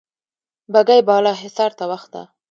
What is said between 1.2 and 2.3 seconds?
حصار ته وخته.